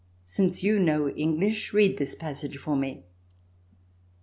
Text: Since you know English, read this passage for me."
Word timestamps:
Since 0.25 0.63
you 0.63 0.79
know 0.79 1.09
English, 1.09 1.73
read 1.73 1.97
this 1.99 2.15
passage 2.15 2.57
for 2.57 2.75
me." 2.75 3.03